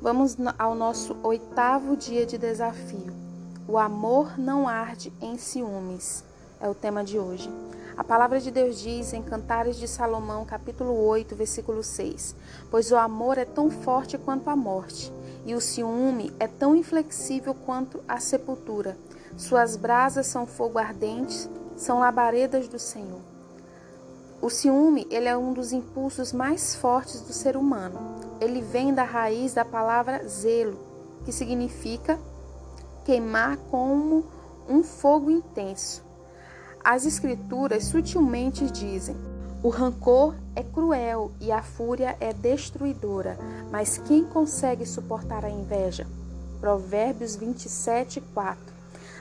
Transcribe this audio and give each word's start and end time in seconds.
Vamos 0.00 0.36
ao 0.56 0.76
nosso 0.76 1.16
oitavo 1.24 1.96
dia 1.96 2.24
de 2.24 2.38
desafio. 2.38 3.12
O 3.66 3.76
amor 3.76 4.38
não 4.38 4.68
arde 4.68 5.12
em 5.20 5.36
ciúmes 5.36 6.22
é 6.60 6.68
o 6.68 6.74
tema 6.74 7.02
de 7.02 7.18
hoje. 7.18 7.50
A 7.96 8.04
palavra 8.04 8.40
de 8.40 8.52
Deus 8.52 8.78
diz 8.78 9.12
em 9.12 9.20
Cantares 9.20 9.76
de 9.76 9.88
Salomão, 9.88 10.44
capítulo 10.44 10.94
8, 11.04 11.34
versículo 11.34 11.82
6: 11.82 12.36
Pois 12.70 12.92
o 12.92 12.96
amor 12.96 13.38
é 13.38 13.44
tão 13.44 13.70
forte 13.70 14.16
quanto 14.16 14.48
a 14.48 14.54
morte, 14.54 15.12
e 15.44 15.52
o 15.56 15.60
ciúme 15.60 16.32
é 16.38 16.46
tão 16.46 16.76
inflexível 16.76 17.52
quanto 17.52 18.00
a 18.06 18.20
sepultura. 18.20 18.96
Suas 19.36 19.76
brasas 19.76 20.28
são 20.28 20.46
fogo 20.46 20.78
ardente, 20.78 21.50
são 21.76 21.98
labaredas 21.98 22.68
do 22.68 22.78
Senhor. 22.78 23.20
O 24.40 24.48
ciúme, 24.48 25.08
ele 25.10 25.28
é 25.28 25.36
um 25.36 25.52
dos 25.52 25.72
impulsos 25.72 26.32
mais 26.32 26.76
fortes 26.76 27.20
do 27.20 27.32
ser 27.32 27.56
humano. 27.56 28.17
Ele 28.40 28.60
vem 28.60 28.94
da 28.94 29.04
raiz 29.04 29.54
da 29.54 29.64
palavra 29.64 30.26
zelo, 30.28 30.78
que 31.24 31.32
significa 31.32 32.18
queimar 33.04 33.56
como 33.70 34.24
um 34.68 34.82
fogo 34.82 35.30
intenso. 35.30 36.04
As 36.84 37.04
escrituras 37.04 37.84
sutilmente 37.84 38.70
dizem: 38.70 39.16
o 39.60 39.70
rancor 39.70 40.36
é 40.54 40.62
cruel 40.62 41.32
e 41.40 41.50
a 41.50 41.62
fúria 41.62 42.16
é 42.20 42.32
destruidora, 42.32 43.36
mas 43.72 43.98
quem 43.98 44.24
consegue 44.24 44.86
suportar 44.86 45.44
a 45.44 45.50
inveja? 45.50 46.06
Provérbios 46.60 47.34
27, 47.34 48.20
4. 48.32 48.58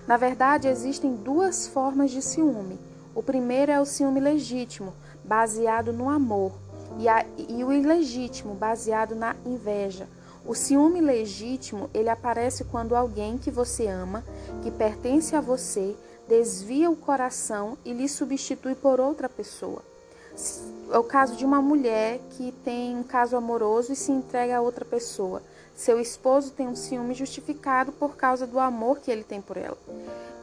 Na 0.08 0.16
verdade, 0.16 0.68
existem 0.68 1.16
duas 1.16 1.68
formas 1.68 2.12
de 2.12 2.22
ciúme. 2.22 2.80
O 3.16 3.24
primeiro 3.24 3.72
é 3.72 3.82
o 3.82 3.86
ciúme 3.86 4.20
legítimo, 4.20 4.94
baseado 5.24 5.92
no 5.92 6.08
amor, 6.08 6.52
e, 7.00 7.08
a, 7.08 7.26
e 7.38 7.64
o 7.64 7.72
ilegítimo, 7.72 8.54
baseado 8.54 9.16
na 9.16 9.36
inveja. 9.46 10.08
O 10.46 10.56
ciúme 10.56 11.02
legítimo, 11.02 11.90
ele 11.94 12.10
aparece 12.10 12.64
quando 12.64 12.96
alguém 12.96 13.38
que 13.38 13.52
você 13.52 13.88
ama, 13.88 14.24
que 14.64 14.72
pertence 14.72 15.36
a 15.36 15.42
você, 15.42 15.96
desvia 16.28 16.90
o 16.90 16.96
coração 16.96 17.78
e 17.84 17.92
lhe 17.92 18.08
substitui 18.08 18.76
por 18.76 19.00
outra 19.00 19.28
pessoa. 19.28 19.82
É 20.92 20.98
o 20.98 21.04
caso 21.04 21.36
de 21.36 21.44
uma 21.44 21.62
mulher 21.62 22.20
que 22.32 22.54
tem 22.64 22.96
um 22.96 23.04
caso 23.04 23.36
amoroso 23.36 23.92
e 23.92 23.96
se 23.96 24.12
entrega 24.12 24.58
a 24.58 24.62
outra 24.62 24.86
pessoa. 24.86 25.42
Seu 25.76 26.00
esposo 26.00 26.52
tem 26.52 26.68
um 26.68 26.76
ciúme 26.76 27.14
justificado 27.14 27.92
por 27.92 28.16
causa 28.16 28.48
do 28.48 28.60
amor 28.60 29.00
que 29.00 29.12
ele 29.12 29.24
tem 29.24 29.42
por 29.42 29.58
ela. 29.58 29.78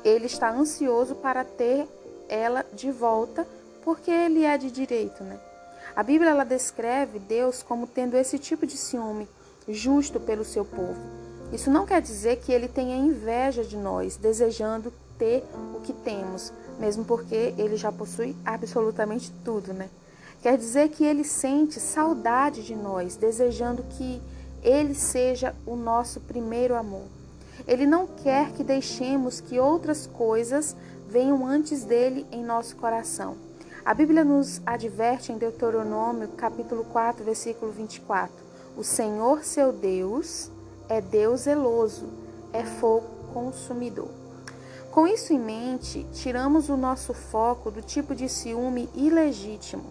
Ele 0.05 0.27
está 0.27 0.51
ansioso 0.51 1.15
para 1.15 1.45
ter 1.45 1.89
ela 2.29 2.65
de 2.73 2.91
volta 2.91 3.47
porque 3.85 4.11
ele 4.11 4.45
é 4.45 4.59
de 4.59 4.71
direito, 4.71 5.25
né? 5.25 5.39
A 5.97 6.03
Bíblia 6.03 6.31
ela 6.31 6.45
descreve 6.45 7.21
Deus 7.21 7.63
como 7.63 7.87
tendo 7.87 8.17
esse 8.17 8.37
tipo 8.37 8.67
de 8.67 8.77
ciúme 8.77 9.29
justo 9.69 10.19
pelo 10.19 10.45
seu 10.45 10.65
povo. 10.65 11.01
Isso 11.53 11.71
não 11.71 11.87
quer 11.87 12.03
dizer 12.03 12.41
que 12.41 12.53
ele 12.53 12.67
tenha 12.67 12.97
inveja 12.97 13.63
de 13.63 13.77
nós, 13.77 14.17
desejando 14.17 14.93
ter 15.17 15.45
o 15.75 15.81
que 15.81 15.93
temos, 15.93 16.53
mesmo 16.81 17.05
porque 17.05 17.55
ele 17.57 17.77
já 17.77 17.93
possui 17.93 18.35
absolutamente 18.45 19.33
tudo, 19.45 19.73
né? 19.73 19.89
Quer 20.43 20.59
dizer 20.59 20.89
que 20.89 21.05
ele 21.05 21.23
sente 21.23 21.79
saudade 21.79 22.65
de 22.65 22.75
nós, 22.75 23.15
desejando 23.15 23.85
que 23.85 24.21
ele 24.65 24.95
seja 24.95 25.55
o 25.65 25.77
nosso 25.77 26.21
primeiro 26.21 26.75
amor. 26.75 27.05
Ele 27.69 27.87
não 27.87 28.07
quer 28.07 28.51
que 28.51 28.65
deixemos 28.65 29.41
que 29.41 29.61
outras 29.61 30.07
coisas 30.07 30.75
venham 31.09 31.47
antes 31.47 31.85
dele 31.85 32.27
em 32.33 32.43
nosso 32.45 32.75
coração. 32.77 33.37
A 33.85 33.93
Bíblia 33.93 34.25
nos 34.25 34.63
adverte 34.65 35.31
em 35.31 35.37
Deuteronômio, 35.37 36.29
capítulo 36.29 36.85
4, 36.85 37.23
versículo 37.23 37.71
24: 37.71 38.35
O 38.79 38.83
Senhor 38.83 39.45
seu 39.45 39.75
Deus 39.75 40.51
é 40.89 41.03
Deus 41.03 41.43
zeloso, 41.43 42.09
é 42.51 42.65
fogo 42.65 43.07
consumidor. 43.35 44.09
Com 44.91 45.07
isso 45.07 45.35
em 45.35 45.39
mente, 45.39 46.07
tiramos 46.15 46.71
o 46.71 46.79
nosso 46.79 47.13
foco 47.13 47.71
do 47.71 47.83
tipo 47.83 48.15
de 48.15 48.27
ciúme 48.27 48.89
ilegítimo, 48.95 49.85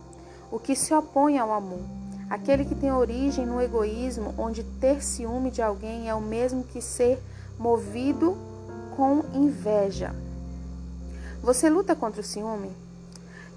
o 0.52 0.58
que 0.58 0.76
se 0.76 0.92
opõe 0.92 1.38
ao 1.38 1.52
amor, 1.52 1.84
aquele 2.32 2.66
que 2.66 2.74
tem 2.74 2.92
origem 2.92 3.46
no 3.46 3.62
egoísmo, 3.62 4.34
onde 4.40 4.64
ter 4.64 5.04
ciúme 5.04 5.52
de 5.52 5.62
alguém 5.62 6.10
é 6.10 6.16
o 6.16 6.22
mesmo 6.22 6.64
que 6.64 6.82
ser 6.82 7.22
movido 7.60 8.36
com 8.98 9.24
inveja. 9.36 10.16
Você 11.44 11.70
luta 11.70 11.96
contra 11.96 12.22
o 12.22 12.24
ciúme? 12.24 12.83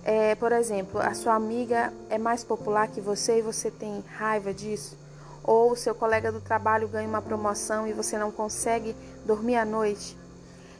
É, 0.08 0.36
por 0.36 0.52
exemplo, 0.52 1.00
a 1.00 1.14
sua 1.14 1.34
amiga 1.34 1.92
é 2.08 2.16
mais 2.16 2.44
popular 2.44 2.86
que 2.86 3.00
você 3.00 3.40
e 3.40 3.42
você 3.42 3.72
tem 3.72 4.04
raiva 4.16 4.54
disso? 4.54 4.96
Ou 5.42 5.72
o 5.72 5.76
seu 5.76 5.96
colega 5.96 6.30
do 6.30 6.40
trabalho 6.40 6.86
ganha 6.86 7.08
uma 7.08 7.20
promoção 7.20 7.88
e 7.88 7.92
você 7.92 8.16
não 8.16 8.30
consegue 8.30 8.94
dormir 9.24 9.56
à 9.56 9.64
noite? 9.64 10.16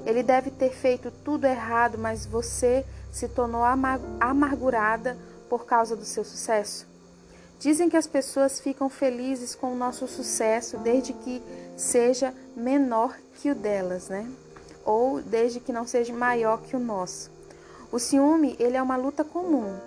Ele 0.04 0.22
deve 0.22 0.53
ter 0.53 0.70
feito 0.70 1.10
tudo 1.10 1.44
errado, 1.44 1.98
mas 1.98 2.25
você 2.25 2.87
se 3.10 3.26
tornou 3.26 3.62
amargurada 4.20 5.19
por 5.50 5.66
causa 5.66 5.97
do 5.97 6.04
seu 6.04 6.22
sucesso? 6.22 6.87
Dizem 7.58 7.91
que 7.91 7.97
as 7.97 8.06
pessoas 8.06 8.60
ficam 8.60 8.88
felizes 8.88 9.56
com 9.56 9.72
o 9.72 9.76
nosso 9.76 10.06
sucesso 10.06 10.78
desde 10.78 11.12
que 11.12 11.43
seja 11.76 12.32
menor 12.54 13.16
que 13.34 13.50
o 13.50 13.56
delas, 13.56 14.08
né? 14.08 14.31
Ou 14.84 15.20
desde 15.20 15.58
que 15.58 15.72
não 15.72 15.84
seja 15.84 16.12
maior 16.12 16.62
que 16.62 16.76
o 16.76 16.78
nosso. 16.78 17.34
O 17.92 17.98
ciúme, 17.98 18.56
ele 18.58 18.76
é 18.76 18.82
uma 18.82 18.97
luta 18.97 19.22
comum. 19.22 19.78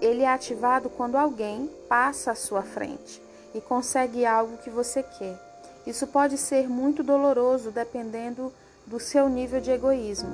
Ele 0.00 0.22
é 0.22 0.28
ativado 0.28 0.88
quando 0.88 1.16
alguém 1.16 1.68
passa 1.88 2.32
à 2.32 2.34
sua 2.34 2.62
frente 2.62 3.20
e 3.54 3.60
consegue 3.60 4.24
algo 4.24 4.56
que 4.58 4.70
você 4.70 5.02
quer. 5.02 5.38
Isso 5.86 6.06
pode 6.06 6.38
ser 6.38 6.68
muito 6.68 7.02
doloroso 7.02 7.70
dependendo 7.70 8.52
do 8.86 9.00
seu 9.00 9.28
nível 9.28 9.60
de 9.60 9.70
egoísmo. 9.70 10.30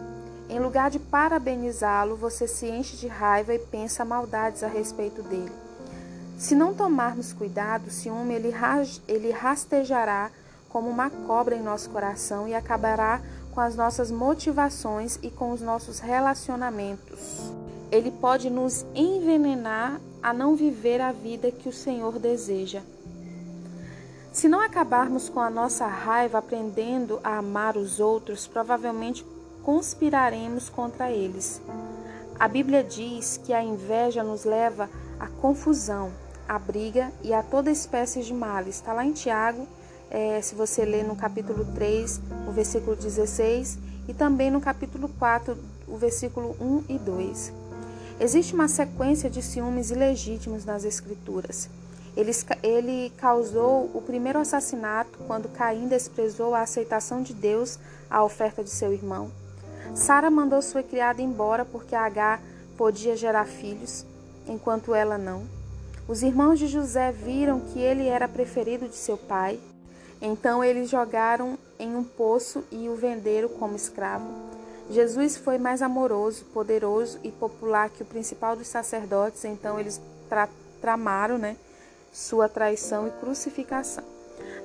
Em 0.49 0.59
lugar 0.59 0.91
de 0.91 0.99
parabenizá-lo, 0.99 2.17
você 2.17 2.47
se 2.47 2.67
enche 2.67 2.97
de 2.97 3.07
raiva 3.07 3.55
e 3.55 3.59
pensa 3.59 4.05
maldades 4.05 4.63
a 4.63 4.69
respeito 4.69 5.23
dele. 5.23 5.53
Se 6.37 6.55
não 6.55 6.75
tomarmos 6.75 7.33
cuidado, 7.33 7.89
o 7.89 7.91
ciúme 7.91 8.35
ele, 8.35 9.31
rastejará 9.31 10.31
como 10.69 10.89
uma 10.89 11.11
cobra 11.11 11.55
em 11.55 11.63
nosso 11.63 11.91
coração 11.91 12.49
e 12.49 12.55
acabará 12.55 13.21
com 13.55 13.61
as 13.61 13.77
nossas 13.77 14.11
motivações 14.11 15.19
e 15.23 15.31
com 15.31 15.51
os 15.53 15.61
nossos 15.61 15.99
relacionamentos. 15.99 17.53
Ele 17.91 18.11
pode 18.11 18.49
nos 18.49 18.85
envenenar 18.95 20.01
a 20.23 20.33
não 20.33 20.55
viver 20.55 21.01
a 21.01 21.13
vida 21.13 21.51
que 21.51 21.69
o 21.69 21.73
Senhor 21.73 22.19
deseja. 22.19 22.83
Se 24.33 24.49
não 24.49 24.61
acabarmos 24.61 25.29
com 25.29 25.41
a 25.41 25.51
nossa 25.51 25.87
raiva 25.87 26.39
aprendendo 26.39 27.19
a 27.25 27.39
amar 27.39 27.77
os 27.77 27.99
outros, 27.99 28.47
provavelmente 28.47 29.27
conspiraremos 29.65 30.69
contra 30.69 31.11
eles. 31.11 31.61
A 32.39 32.47
Bíblia 32.47 32.85
diz 32.85 33.39
que 33.45 33.53
a 33.53 33.63
inveja 33.63 34.23
nos 34.23 34.45
leva 34.45 34.89
à 35.19 35.27
confusão, 35.27 36.13
à 36.49 36.59
briga 36.59 37.13
e 37.23 37.35
a 37.35 37.43
toda 37.43 37.71
espécie 37.71 38.23
de 38.23 38.33
males. 38.33 38.77
Está 38.77 38.93
lá 38.93 39.05
em 39.05 39.13
Tiago 39.13 39.67
é, 40.11 40.43
se 40.43 40.55
você 40.55 40.85
ler 40.85 41.05
no 41.05 41.15
capítulo 41.15 41.65
3, 41.75 42.21
o 42.49 42.51
versículo 42.51 42.97
16, 42.97 43.79
e 44.09 44.13
também 44.13 44.51
no 44.51 44.61
capítulo 44.61 45.09
4, 45.19 45.57
o 45.87 45.97
versículo 45.97 46.57
1 46.61 46.85
e 46.89 46.99
2. 46.99 47.53
Existe 48.19 48.55
uma 48.55 48.69
sequência 48.69 49.31
de 49.31 49.41
ciúmes 49.41 49.91
ilegítimos 49.91 50.65
nas 50.65 50.85
Escrituras. 50.85 51.71
Ele, 52.17 52.33
ele 52.63 53.13
causou 53.17 53.89
o 53.95 54.03
primeiro 54.05 54.41
assassinato 54.41 55.19
quando 55.27 55.49
Caim 55.49 55.87
desprezou 55.87 56.55
a 56.55 56.63
aceitação 56.63 57.23
de 57.23 57.33
Deus 57.33 57.79
à 58.11 58.23
oferta 58.25 58.65
de 58.65 58.71
seu 58.71 58.93
irmão. 58.93 59.31
Sara 59.95 60.31
mandou 60.31 60.61
sua 60.61 60.83
criada 60.83 61.23
embora 61.23 61.65
porque 61.65 61.95
Agar 61.95 62.43
podia 62.77 63.17
gerar 63.17 63.47
filhos, 63.47 64.05
enquanto 64.47 64.95
ela 64.95 65.17
não. 65.17 65.45
Os 66.09 66.23
irmãos 66.23 66.59
de 66.59 66.67
José 66.67 67.13
viram 67.13 67.61
que 67.61 67.79
ele 67.79 68.09
era 68.09 68.27
preferido 68.27 68.89
de 68.89 68.97
seu 68.97 69.17
pai 69.17 69.61
então 70.21 70.63
eles 70.63 70.91
jogaram 70.91 71.59
em 71.79 71.97
um 71.97 72.05
poço 72.05 72.63
e 72.71 72.89
o 72.89 72.95
venderam 72.95 73.49
como 73.49 73.77
escravo. 73.77 74.29
Jesus 74.91 75.37
foi 75.37 75.57
mais 75.57 75.83
amoroso, 75.83 76.45
poderoso 76.47 77.19
e 77.23 77.31
popular 77.31 77.89
que 77.91 78.03
o 78.03 78.07
principal 78.07 78.57
dos 78.57 78.67
sacerdotes, 78.67 79.45
então 79.45 79.79
eles 79.79 80.01
tra 80.29 80.49
tramaram 80.81 81.37
né, 81.37 81.57
sua 82.11 82.49
traição 82.49 83.07
e 83.07 83.11
crucificação. 83.11 84.03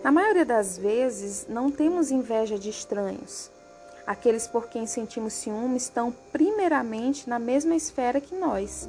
Na 0.01 0.11
maioria 0.11 0.45
das 0.45 0.77
vezes, 0.77 1.45
não 1.49 1.69
temos 1.69 2.09
inveja 2.09 2.57
de 2.57 2.69
estranhos. 2.69 3.51
Aqueles 4.07 4.47
por 4.47 4.67
quem 4.67 4.85
sentimos 4.85 5.33
ciúme 5.33 5.77
estão 5.77 6.13
primeiramente 6.31 7.29
na 7.29 7.37
mesma 7.37 7.75
esfera 7.75 8.21
que 8.21 8.33
nós. 8.33 8.87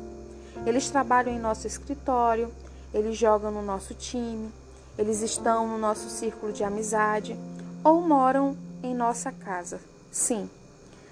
Eles 0.64 0.88
trabalham 0.88 1.34
em 1.34 1.38
nosso 1.38 1.66
escritório, 1.66 2.52
eles 2.94 3.16
jogam 3.16 3.50
no 3.50 3.62
nosso 3.62 3.92
time, 3.94 4.52
eles 4.98 5.20
estão 5.20 5.66
no 5.68 5.78
nosso 5.78 6.08
círculo 6.08 6.52
de 6.52 6.64
amizade 6.64 7.36
ou 7.84 8.00
moram 8.00 8.56
em 8.82 8.94
nossa 8.94 9.30
casa. 9.30 9.80
Sim, 10.10 10.48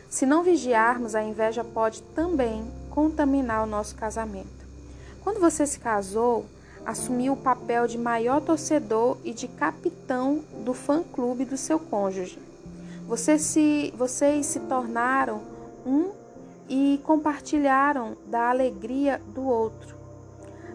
se 0.09 0.25
não 0.25 0.45
vigiarmos, 0.45 1.17
a 1.17 1.23
inveja 1.25 1.65
pode 1.65 2.01
também 2.15 2.65
contaminar 2.89 3.65
o 3.65 3.67
nosso 3.67 3.97
casamento. 3.97 4.65
Quando 5.25 5.41
você 5.41 5.67
se 5.67 5.81
casou, 5.81 6.47
assumiu 6.87 7.33
o 7.33 7.37
papel 7.37 7.89
de 7.89 7.99
maior 7.99 8.41
torcedor 8.41 9.17
e 9.25 9.33
de 9.33 9.49
capitão 9.49 10.45
do 10.65 10.73
fã-clube 10.73 11.45
do 11.45 11.57
seu 11.57 11.81
cônjuge. 11.81 12.39
Você 13.09 13.39
se, 13.39 13.93
vocês 13.97 14.47
se 14.47 14.61
tornaram 14.61 15.41
um 15.85 16.13
e 16.69 17.01
compartilharam 17.03 18.17
da 18.27 18.51
alegria 18.51 19.21
do 19.35 19.43
outro. 19.43 19.97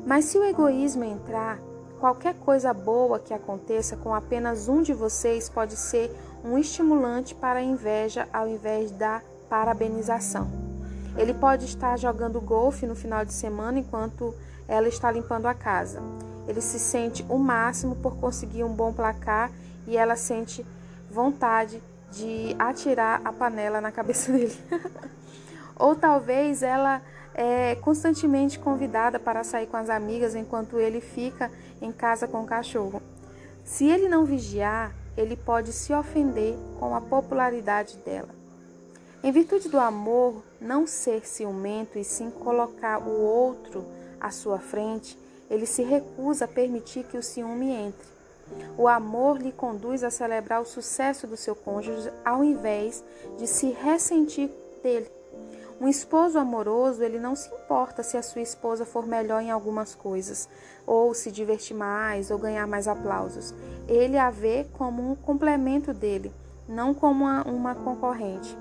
Mas 0.06 0.26
se 0.26 0.38
o 0.38 0.44
egoísmo 0.44 1.04
entrar, 1.04 1.60
qualquer 2.00 2.34
coisa 2.36 2.74
boa 2.74 3.20
que 3.20 3.34
aconteça 3.34 3.98
com 3.98 4.14
apenas 4.14 4.68
um 4.68 4.82
de 4.82 4.94
vocês 4.94 5.50
pode 5.50 5.76
ser 5.76 6.16
um 6.44 6.58
estimulante 6.58 7.36
para 7.36 7.60
a 7.60 7.64
inveja 7.64 8.28
ao 8.32 8.48
invés 8.48 8.90
da 8.92 9.22
parabenização. 9.50 10.50
Ele 11.18 11.34
pode 11.34 11.66
estar 11.66 11.98
jogando 11.98 12.40
golfe 12.40 12.88
no 12.88 12.96
final 12.96 13.26
de 13.26 13.34
semana 13.34 13.80
enquanto 13.80 14.34
ela 14.68 14.88
está 14.88 15.12
limpando 15.12 15.48
a 15.48 15.54
casa. 15.54 16.02
Ele 16.48 16.62
se 16.62 16.80
sente 16.80 17.26
o 17.28 17.38
máximo 17.38 17.96
por 17.98 18.16
conseguir 18.16 18.64
um 18.64 18.74
bom 18.74 18.94
placar 18.94 19.52
e 19.86 19.98
ela 19.98 20.16
sente 20.16 20.66
vontade 21.12 21.84
de 22.12 22.56
atirar 22.58 23.22
a 23.26 23.34
panela 23.34 23.82
na 23.82 23.92
cabeça 23.92 24.32
dele. 24.34 24.58
Ou 25.76 25.96
talvez 25.96 26.64
ela 26.64 27.02
é 27.42 27.74
constantemente 27.76 28.60
convidada 28.60 29.18
para 29.18 29.46
sair 29.46 29.66
com 29.66 29.78
as 29.78 29.90
amigas 29.90 30.36
enquanto 30.36 30.78
ele 30.78 31.00
fica 31.00 31.50
em 31.82 31.90
casa 31.90 32.28
com 32.28 32.42
o 32.42 32.46
cachorro. 32.46 33.02
Se 33.64 33.88
ele 33.88 34.10
não 34.10 34.26
vigiar, 34.26 34.94
ele 35.16 35.38
pode 35.38 35.72
se 35.72 35.94
ofender 35.94 36.58
com 36.78 36.94
a 36.94 37.00
popularidade 37.00 37.96
dela. 38.00 38.28
Em 39.24 39.32
virtude 39.32 39.70
do 39.70 39.80
amor, 39.80 40.44
não 40.60 40.86
ser 40.86 41.26
ciumento 41.26 41.98
e 41.98 42.04
sim 42.04 42.30
colocar 42.30 43.00
o 43.00 43.22
outro 43.22 43.86
à 44.20 44.32
sua 44.32 44.60
frente, 44.60 45.18
ele 45.50 45.66
se 45.66 45.82
recusa 45.82 46.44
a 46.44 46.48
permitir 46.48 47.06
que 47.06 47.18
o 47.18 47.24
ciúme 47.24 47.72
entre. 47.72 48.10
O 48.78 48.86
amor 48.86 49.38
lhe 49.38 49.54
conduz 49.54 50.04
a 50.04 50.12
celebrar 50.12 50.62
o 50.62 50.66
sucesso 50.66 51.26
do 51.26 51.38
seu 51.38 51.56
cônjuge 51.56 52.12
ao 52.26 52.44
invés 52.44 53.02
de 53.38 53.48
se 53.48 53.72
ressentir 53.72 54.52
dele. 54.84 55.19
Um 55.82 55.88
esposo 55.88 56.38
amoroso, 56.38 57.02
ele 57.02 57.18
não 57.20 57.38
se 57.38 57.48
importa 57.48 58.04
se 58.04 58.18
a 58.18 58.22
sua 58.22 58.42
esposa 58.42 58.86
for 58.86 59.08
melhor 59.08 59.42
em 59.42 59.50
algumas 59.50 59.96
coisas, 59.96 60.50
ou 60.86 61.14
se 61.14 61.32
divertir 61.32 61.76
mais, 61.76 62.30
ou 62.30 62.38
ganhar 62.38 62.68
mais 62.68 62.86
aplausos. 62.86 63.54
Ele 63.88 64.18
a 64.18 64.30
vê 64.30 64.68
como 64.78 65.10
um 65.10 65.16
complemento 65.16 65.94
dele, 65.94 66.34
não 66.68 66.94
como 66.94 67.24
uma, 67.24 67.76
concorrente. 67.76 68.58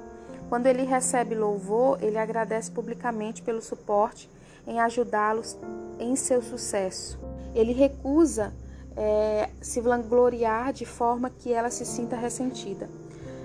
Quando 0.49 0.67
ele 0.67 0.85
recebe 0.85 1.35
louvor, 1.35 1.99
ele 2.01 2.19
agradece 2.19 2.71
publicamente 2.71 3.43
pelo 3.43 3.61
suporte 3.61 4.31
em 4.65 4.79
ajudá-los 4.79 5.59
em 5.99 6.15
seu 6.15 6.41
sucesso. 6.41 7.19
Ele 7.53 7.73
recusa 7.73 8.53
é, 8.97 9.51
se 9.61 9.81
vangloriar 9.81 10.73
de 10.73 10.87
forma 10.87 11.31
que 11.31 11.53
ela 11.53 11.71
se 11.71 11.85
sinta 11.85 12.15
ressentida. 12.15 12.89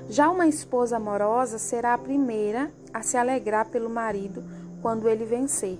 Já 0.09 0.29
uma 0.29 0.47
esposa 0.47 0.97
amorosa 0.97 1.57
será 1.57 1.93
a 1.93 1.97
primeira 1.97 2.71
a 2.93 3.01
se 3.01 3.17
alegrar 3.17 3.67
pelo 3.69 3.89
marido 3.89 4.43
quando 4.81 5.07
ele 5.07 5.25
vencer. 5.25 5.79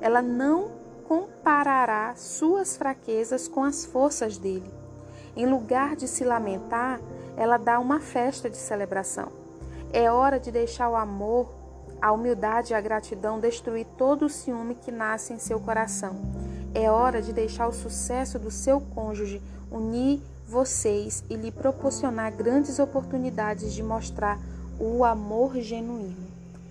Ela 0.00 0.22
não 0.22 0.70
comparará 1.06 2.14
suas 2.16 2.76
fraquezas 2.76 3.48
com 3.48 3.62
as 3.62 3.84
forças 3.84 4.38
dele. 4.38 4.70
Em 5.36 5.46
lugar 5.46 5.96
de 5.96 6.08
se 6.08 6.24
lamentar, 6.24 7.00
ela 7.36 7.56
dá 7.56 7.78
uma 7.78 8.00
festa 8.00 8.48
de 8.48 8.56
celebração. 8.56 9.30
É 9.92 10.10
hora 10.10 10.40
de 10.40 10.50
deixar 10.50 10.88
o 10.88 10.96
amor 10.96 11.48
a 12.00 12.12
humildade 12.12 12.72
e 12.72 12.74
a 12.74 12.80
gratidão 12.80 13.40
destruir 13.40 13.86
todo 13.96 14.26
o 14.26 14.30
ciúme 14.30 14.74
que 14.74 14.92
nasce 14.92 15.32
em 15.32 15.38
seu 15.38 15.58
coração. 15.58 16.16
É 16.74 16.90
hora 16.90 17.22
de 17.22 17.32
deixar 17.32 17.66
o 17.66 17.72
sucesso 17.72 18.38
do 18.38 18.50
seu 18.50 18.80
cônjuge 18.80 19.42
unir 19.70 20.20
vocês 20.48 21.24
e 21.28 21.34
lhe 21.34 21.50
proporcionar 21.50 22.32
grandes 22.32 22.78
oportunidades 22.78 23.74
de 23.74 23.82
mostrar 23.82 24.38
o 24.78 25.04
amor 25.04 25.56
genuíno. 25.60 26.26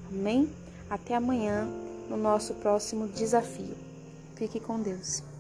Amém? 0.10 0.50
Até 0.90 1.16
amanhã 1.16 1.68
no 2.10 2.16
nosso 2.16 2.54
próximo 2.56 3.08
desafio. 3.08 3.76
Fique 4.36 4.60
com 4.60 4.80
Deus. 4.80 5.35